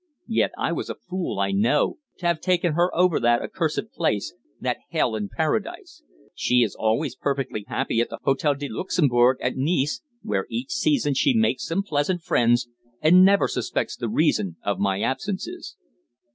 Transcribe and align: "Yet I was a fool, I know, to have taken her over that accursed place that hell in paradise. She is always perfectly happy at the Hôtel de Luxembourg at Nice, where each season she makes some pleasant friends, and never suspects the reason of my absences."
"Yet 0.25 0.49
I 0.57 0.71
was 0.71 0.89
a 0.89 0.95
fool, 0.95 1.39
I 1.39 1.51
know, 1.51 1.99
to 2.17 2.25
have 2.25 2.41
taken 2.41 2.73
her 2.73 2.89
over 2.95 3.19
that 3.19 3.43
accursed 3.43 3.91
place 3.93 4.33
that 4.59 4.79
hell 4.89 5.15
in 5.15 5.29
paradise. 5.29 6.01
She 6.33 6.63
is 6.63 6.73
always 6.73 7.15
perfectly 7.15 7.65
happy 7.67 8.01
at 8.01 8.09
the 8.09 8.17
Hôtel 8.25 8.57
de 8.57 8.67
Luxembourg 8.67 9.37
at 9.41 9.57
Nice, 9.57 10.01
where 10.23 10.47
each 10.49 10.71
season 10.71 11.13
she 11.13 11.35
makes 11.37 11.67
some 11.67 11.83
pleasant 11.83 12.23
friends, 12.23 12.67
and 12.99 13.23
never 13.23 13.47
suspects 13.47 13.95
the 13.95 14.09
reason 14.09 14.57
of 14.63 14.79
my 14.79 15.01
absences." 15.03 15.75